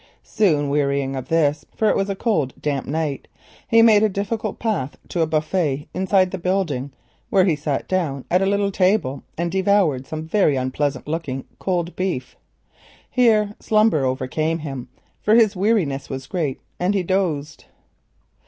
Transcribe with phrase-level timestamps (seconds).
[0.23, 3.27] Soon wearying of this, for it was a cold damp night,
[3.67, 6.91] he made a difficult path to a buffet inside the building,
[7.29, 11.95] where he sat down at a little table, and devoured some very unpleasant looking cold
[11.95, 12.35] beef.
[13.11, 14.87] Here slumber overcame him,
[15.21, 17.65] for his weariness was great, and he dozed.